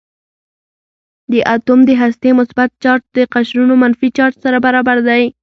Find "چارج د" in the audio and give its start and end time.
2.83-3.17